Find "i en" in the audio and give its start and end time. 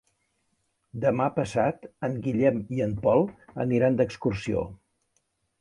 2.79-2.97